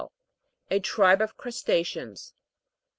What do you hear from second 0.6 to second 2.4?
A tribe of crusta'ceans.